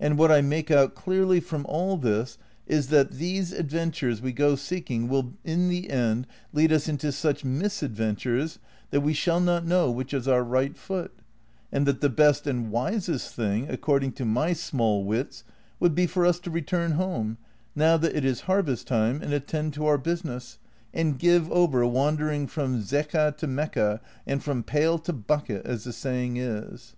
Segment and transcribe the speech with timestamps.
[0.00, 4.32] and what I make out clearly from all this is, that these advent ures we
[4.32, 8.58] go seeking will in the end lead us into such misad ventures
[8.88, 11.12] that we shall not know which is our right foot;
[11.70, 15.44] and that the best and wisest thing, according to my small wits,
[15.80, 17.36] would be for us to return home,
[17.76, 20.58] now that it is harvest time, and attend to our business,
[20.94, 25.92] and give over wandering from Zeca to Mecca and from pail to bucket, as the
[25.92, 26.96] saying is."